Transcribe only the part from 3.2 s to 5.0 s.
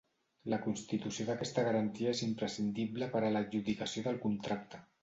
a l'adjudicació del contracte.